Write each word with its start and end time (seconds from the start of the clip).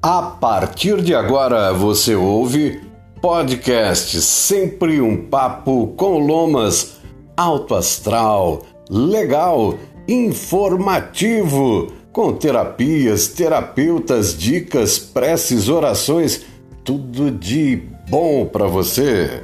A 0.00 0.22
partir 0.22 1.02
de 1.02 1.12
agora 1.12 1.72
você 1.72 2.14
ouve 2.14 2.80
podcast 3.20 4.22
Sempre 4.22 5.00
um 5.00 5.28
Papo 5.28 5.88
com 5.96 6.20
Lomas, 6.20 7.00
alto 7.36 7.74
astral, 7.74 8.64
legal, 8.88 9.76
informativo, 10.06 11.92
com 12.12 12.32
terapias, 12.32 13.26
terapeutas, 13.26 14.38
dicas, 14.38 15.00
preces, 15.00 15.68
orações, 15.68 16.46
tudo 16.84 17.32
de 17.32 17.82
bom 18.08 18.46
para 18.46 18.68
você. 18.68 19.42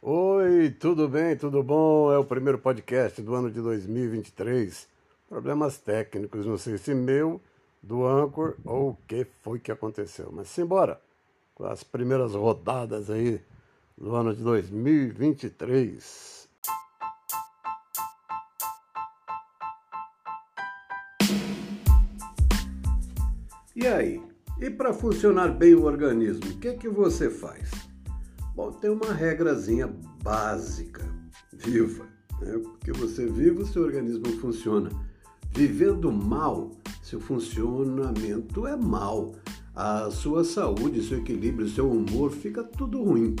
Oi, 0.00 0.70
tudo 0.80 1.06
bem? 1.06 1.36
Tudo 1.36 1.62
bom? 1.62 2.10
É 2.10 2.16
o 2.16 2.24
primeiro 2.24 2.56
podcast 2.56 3.20
do 3.20 3.34
ano 3.34 3.50
de 3.50 3.60
2023 3.60 4.96
problemas 5.28 5.78
técnicos, 5.78 6.46
não 6.46 6.56
sei 6.56 6.78
se 6.78 6.94
meu, 6.94 7.40
do 7.82 8.06
Anchor 8.06 8.56
ou 8.64 8.90
o 8.90 8.98
que 9.06 9.26
foi 9.42 9.58
que 9.58 9.70
aconteceu. 9.70 10.30
Mas 10.32 10.48
simbora, 10.48 10.98
com 11.54 11.66
as 11.66 11.84
primeiras 11.84 12.34
rodadas 12.34 13.10
aí 13.10 13.40
do 13.96 14.14
ano 14.14 14.34
de 14.34 14.42
2023. 14.42 16.48
E 23.76 23.86
aí? 23.86 24.20
E 24.60 24.70
para 24.70 24.92
funcionar 24.92 25.48
bem 25.48 25.74
o 25.74 25.84
organismo, 25.84 26.50
o 26.50 26.58
que, 26.58 26.72
que 26.72 26.88
você 26.88 27.30
faz? 27.30 27.70
Bom, 28.56 28.72
tem 28.72 28.90
uma 28.90 29.12
regrazinha 29.12 29.86
básica, 30.20 31.04
viva. 31.52 32.04
Né? 32.40 32.58
Porque 32.58 32.90
você 32.90 33.26
vive, 33.26 33.62
o 33.62 33.66
seu 33.66 33.82
organismo 33.82 34.26
funciona. 34.40 34.90
Vivendo 35.58 36.12
mal, 36.12 36.70
seu 37.02 37.18
funcionamento 37.18 38.64
é 38.64 38.76
mal. 38.76 39.32
A 39.74 40.08
sua 40.08 40.44
saúde, 40.44 41.02
seu 41.02 41.18
equilíbrio, 41.18 41.68
seu 41.68 41.90
humor 41.90 42.30
fica 42.30 42.62
tudo 42.62 43.02
ruim. 43.02 43.34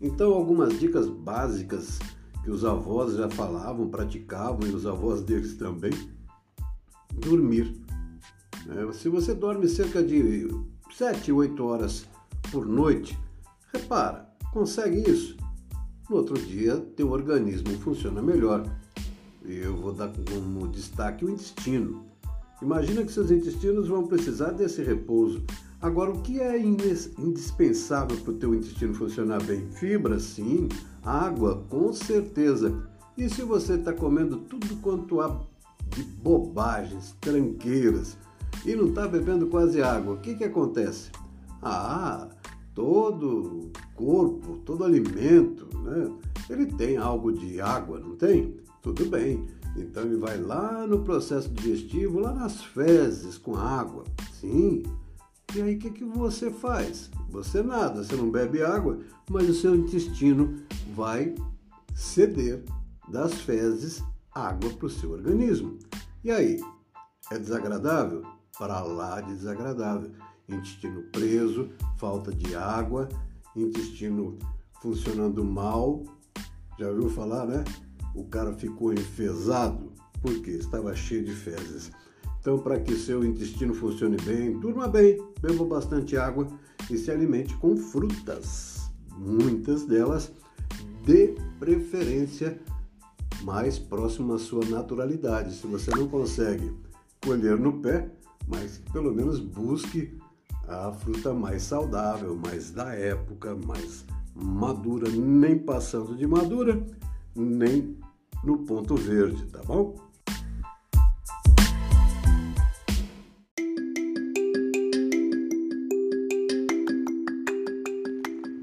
Então, 0.00 0.32
algumas 0.32 0.80
dicas 0.80 1.06
básicas 1.06 1.98
que 2.42 2.50
os 2.50 2.64
avós 2.64 3.14
já 3.14 3.28
falavam, 3.28 3.90
praticavam 3.90 4.66
e 4.66 4.74
os 4.74 4.86
avós 4.86 5.20
deles 5.20 5.54
também. 5.58 5.92
Dormir. 7.12 7.78
É, 8.70 8.90
se 8.94 9.10
você 9.10 9.34
dorme 9.34 9.68
cerca 9.68 10.02
de 10.02 10.48
7, 10.90 11.30
8 11.30 11.62
horas 11.62 12.08
por 12.50 12.64
noite, 12.64 13.18
repara, 13.70 14.32
consegue 14.50 15.10
isso? 15.10 15.36
No 16.08 16.16
outro 16.16 16.38
dia, 16.38 16.78
teu 16.96 17.10
organismo 17.10 17.68
funciona 17.80 18.22
melhor 18.22 18.64
eu 19.44 19.76
vou 19.76 19.92
dar 19.92 20.12
como 20.30 20.68
destaque 20.68 21.24
o 21.24 21.30
intestino. 21.30 22.04
Imagina 22.62 23.02
que 23.04 23.12
seus 23.12 23.30
intestinos 23.30 23.88
vão 23.88 24.06
precisar 24.06 24.50
desse 24.50 24.82
repouso. 24.82 25.42
Agora, 25.80 26.10
o 26.10 26.20
que 26.20 26.40
é 26.40 26.58
indispensável 26.58 28.18
para 28.18 28.32
o 28.32 28.36
teu 28.36 28.54
intestino 28.54 28.94
funcionar 28.94 29.42
bem? 29.42 29.66
Fibra, 29.70 30.20
sim. 30.20 30.68
Água, 31.02 31.64
com 31.70 31.90
certeza. 31.92 32.86
E 33.16 33.28
se 33.30 33.42
você 33.42 33.74
está 33.74 33.92
comendo 33.92 34.36
tudo 34.36 34.76
quanto 34.82 35.20
há 35.20 35.40
de 35.88 36.02
bobagens, 36.02 37.16
tranqueiras, 37.20 38.18
e 38.64 38.74
não 38.74 38.88
está 38.88 39.08
bebendo 39.08 39.46
quase 39.46 39.82
água, 39.82 40.14
o 40.14 40.18
que, 40.18 40.34
que 40.34 40.44
acontece? 40.44 41.10
Ah, 41.62 42.28
todo 42.74 43.70
corpo, 43.94 44.58
todo 44.64 44.84
alimento, 44.84 45.66
né? 45.78 46.10
Ele 46.48 46.66
tem 46.66 46.96
algo 46.98 47.32
de 47.32 47.60
água, 47.60 47.98
não 47.98 48.16
tem? 48.16 48.56
Tudo 48.82 49.06
bem. 49.06 49.46
Então 49.76 50.02
ele 50.02 50.16
vai 50.16 50.38
lá 50.38 50.86
no 50.86 51.04
processo 51.04 51.48
digestivo, 51.48 52.18
lá 52.18 52.32
nas 52.32 52.62
fezes 52.64 53.38
com 53.38 53.56
água. 53.56 54.04
Sim. 54.32 54.82
E 55.54 55.60
aí 55.60 55.76
o 55.76 55.78
que, 55.78 55.90
que 55.90 56.04
você 56.04 56.50
faz? 56.50 57.10
Você 57.30 57.62
nada, 57.62 58.02
você 58.02 58.16
não 58.16 58.30
bebe 58.30 58.62
água, 58.62 58.98
mas 59.28 59.48
o 59.48 59.54
seu 59.54 59.74
intestino 59.74 60.62
vai 60.94 61.34
ceder 61.94 62.64
das 63.08 63.34
fezes 63.34 64.02
água 64.32 64.70
para 64.70 64.86
o 64.86 64.90
seu 64.90 65.10
organismo. 65.10 65.78
E 66.22 66.30
aí? 66.30 66.60
É 67.30 67.38
desagradável? 67.38 68.22
Para 68.58 68.80
lá 68.80 69.20
de 69.20 69.34
desagradável. 69.34 70.10
Intestino 70.48 71.02
preso, 71.12 71.70
falta 71.96 72.32
de 72.32 72.54
água, 72.54 73.08
intestino 73.54 74.38
funcionando 74.80 75.44
mal. 75.44 76.02
Já 76.78 76.88
ouviu 76.88 77.10
falar, 77.10 77.46
né? 77.46 77.64
O 78.14 78.24
cara 78.24 78.52
ficou 78.52 78.92
enfesado 78.92 79.92
porque 80.22 80.50
estava 80.50 80.94
cheio 80.94 81.24
de 81.24 81.32
fezes. 81.32 81.90
Então, 82.40 82.58
para 82.58 82.80
que 82.80 82.94
seu 82.96 83.24
intestino 83.24 83.74
funcione 83.74 84.16
bem, 84.24 84.58
durma 84.58 84.88
bem, 84.88 85.18
beba 85.40 85.64
bastante 85.64 86.16
água 86.16 86.46
e 86.90 86.96
se 86.96 87.10
alimente 87.10 87.54
com 87.56 87.76
frutas, 87.76 88.90
muitas 89.16 89.84
delas 89.84 90.32
de 91.04 91.34
preferência 91.58 92.58
mais 93.42 93.78
próximo 93.78 94.34
à 94.34 94.38
sua 94.38 94.64
naturalidade. 94.66 95.54
Se 95.54 95.66
você 95.66 95.90
não 95.90 96.08
consegue 96.08 96.72
colher 97.22 97.58
no 97.58 97.80
pé, 97.80 98.10
mas 98.46 98.82
pelo 98.92 99.14
menos 99.14 99.38
busque 99.38 100.18
a 100.66 100.92
fruta 100.92 101.34
mais 101.34 101.62
saudável, 101.62 102.36
mais 102.36 102.70
da 102.70 102.94
época, 102.94 103.56
mais 103.66 104.04
madura, 104.34 105.10
nem 105.10 105.58
passando 105.58 106.16
de 106.16 106.26
madura, 106.26 106.82
nem 107.34 107.96
no 108.42 108.58
ponto 108.58 108.96
verde, 108.96 109.44
tá 109.46 109.60
bom? 109.66 109.94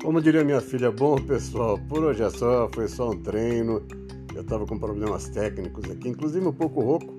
Como 0.03 0.21
diria 0.21 0.43
minha 0.43 0.61
filha, 0.61 0.89
bom 0.89 1.17
pessoal, 1.17 1.77
por 1.89 2.03
hoje 2.03 2.23
é 2.23 2.29
só, 2.29 2.69
foi 2.73 2.87
só 2.87 3.11
um 3.11 3.21
treino. 3.21 3.85
Eu 4.33 4.41
estava 4.41 4.65
com 4.65 4.79
problemas 4.79 5.29
técnicos 5.29 5.89
aqui, 5.89 6.09
inclusive 6.09 6.47
um 6.47 6.53
pouco 6.53 6.81
rouco, 6.81 7.13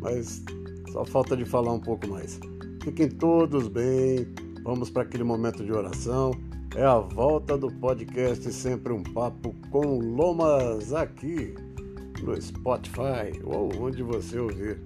mas 0.00 0.44
só 0.92 1.04
falta 1.04 1.36
de 1.36 1.44
falar 1.44 1.72
um 1.72 1.80
pouco 1.80 2.06
mais. 2.08 2.38
Fiquem 2.82 3.08
todos 3.08 3.68
bem, 3.68 4.28
vamos 4.62 4.90
para 4.90 5.02
aquele 5.02 5.24
momento 5.24 5.64
de 5.64 5.72
oração. 5.72 6.32
É 6.74 6.84
a 6.84 6.98
volta 6.98 7.56
do 7.56 7.72
podcast 7.72 8.52
Sempre 8.52 8.92
um 8.92 9.02
Papo 9.02 9.54
com 9.70 9.98
Lomas 9.98 10.92
aqui 10.92 11.54
no 12.22 12.40
Spotify 12.40 13.32
ou 13.44 13.70
onde 13.80 14.02
você 14.02 14.38
ouvir. 14.38 14.80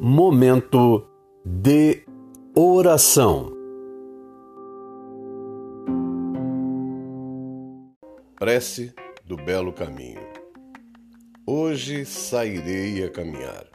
Momento 0.00 1.06
de 1.44 2.04
oração. 2.54 3.52
Prece 8.38 8.92
do 9.24 9.36
belo 9.36 9.72
caminho. 9.72 10.20
Hoje 11.46 12.04
sairei 12.04 13.04
a 13.04 13.10
caminhar. 13.10 13.66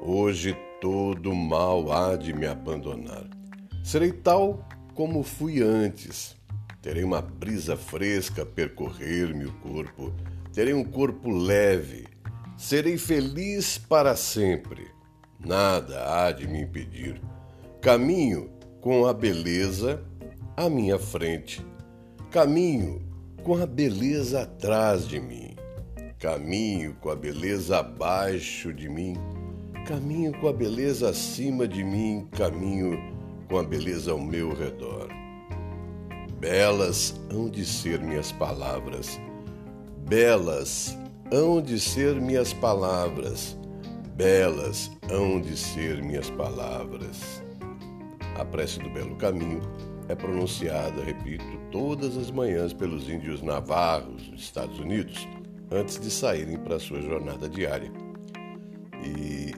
Hoje 0.00 0.56
todo 0.80 1.32
mal 1.32 1.92
há 1.92 2.16
de 2.16 2.32
me 2.32 2.46
abandonar. 2.46 3.41
Serei 3.82 4.12
tal 4.12 4.66
como 4.94 5.22
fui 5.22 5.60
antes. 5.60 6.36
Terei 6.80 7.04
uma 7.04 7.20
brisa 7.20 7.76
fresca 7.76 8.44
percorrer-me 8.44 9.46
o 9.46 9.52
corpo. 9.54 10.12
Terei 10.52 10.74
um 10.74 10.84
corpo 10.84 11.30
leve. 11.30 12.06
Serei 12.56 12.96
feliz 12.98 13.78
para 13.78 14.14
sempre. 14.16 14.86
Nada 15.38 16.26
há 16.26 16.32
de 16.32 16.46
me 16.46 16.62
impedir. 16.62 17.20
Caminho 17.80 18.50
com 18.80 19.06
a 19.06 19.12
beleza 19.12 20.02
à 20.56 20.68
minha 20.68 20.98
frente. 20.98 21.64
Caminho 22.30 23.02
com 23.42 23.60
a 23.60 23.66
beleza 23.66 24.42
atrás 24.42 25.06
de 25.08 25.20
mim. 25.20 25.56
Caminho 26.18 26.94
com 27.00 27.10
a 27.10 27.16
beleza 27.16 27.78
abaixo 27.78 28.72
de 28.72 28.88
mim. 28.88 29.16
Caminho 29.86 30.32
com 30.40 30.46
a 30.46 30.52
beleza 30.52 31.08
acima 31.10 31.66
de 31.66 31.82
mim. 31.82 32.28
Caminho 32.30 33.11
com 33.52 33.58
a 33.58 33.62
beleza 33.62 34.12
ao 34.12 34.18
meu 34.18 34.54
redor. 34.54 35.08
Belas 36.40 37.20
hão 37.30 37.50
de 37.50 37.66
ser 37.66 38.00
minhas 38.00 38.32
palavras, 38.32 39.20
belas 40.08 40.96
hão 41.30 41.60
de 41.60 41.78
ser 41.78 42.18
minhas 42.18 42.54
palavras, 42.54 43.58
belas 44.16 44.90
hão 45.10 45.38
de 45.38 45.54
ser 45.54 46.02
minhas 46.02 46.30
palavras. 46.30 47.42
A 48.38 48.44
prece 48.46 48.78
do 48.78 48.88
Belo 48.88 49.16
Caminho 49.16 49.60
é 50.08 50.14
pronunciada, 50.14 51.04
repito, 51.04 51.44
todas 51.70 52.16
as 52.16 52.30
manhãs 52.30 52.72
pelos 52.72 53.06
índios 53.06 53.42
navarros 53.42 54.30
dos 54.30 54.40
Estados 54.40 54.78
Unidos, 54.78 55.28
antes 55.70 56.00
de 56.00 56.10
saírem 56.10 56.56
para 56.56 56.76
a 56.76 56.80
sua 56.80 57.02
jornada 57.02 57.50
diária. 57.50 57.92
E 59.04 59.52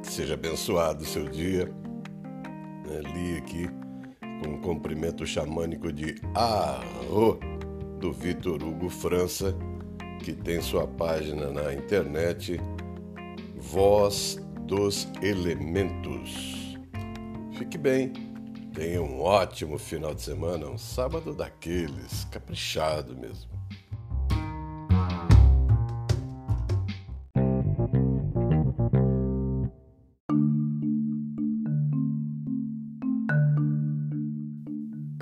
seja 0.00 0.34
abençoado 0.34 1.02
o 1.02 1.06
seu 1.06 1.28
dia 1.28 1.74
né, 2.86 3.00
li 3.12 3.36
aqui 3.36 3.68
com 4.42 4.54
o 4.54 4.60
cumprimento 4.60 5.26
xamânico 5.26 5.92
de 5.92 6.16
Arro 6.34 7.38
do 7.98 8.12
Vitor 8.12 8.62
Hugo 8.62 8.88
França, 8.88 9.54
que 10.22 10.32
tem 10.32 10.60
sua 10.60 10.86
página 10.86 11.50
na 11.50 11.72
internet 11.72 12.60
Voz 13.56 14.38
dos 14.60 15.08
Elementos. 15.22 16.78
Fique 17.52 17.78
bem, 17.78 18.12
tenha 18.74 19.02
um 19.02 19.20
ótimo 19.20 19.78
final 19.78 20.14
de 20.14 20.22
semana, 20.22 20.66
um 20.66 20.78
sábado 20.78 21.34
daqueles, 21.34 22.24
caprichado 22.30 23.16
mesmo. 23.16 23.55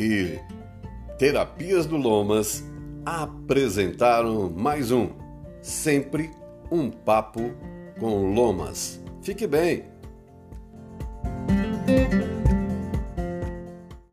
e 0.00 0.40
Terapias 1.18 1.84
do 1.84 1.98
Lomas 1.98 2.64
apresentaram 3.04 4.48
mais 4.48 4.90
um 4.90 5.10
Sempre 5.60 6.30
um 6.70 6.90
Papo 6.90 7.52
com 7.98 8.32
Lomas. 8.32 8.98
Fique 9.20 9.46
bem! 9.46 9.89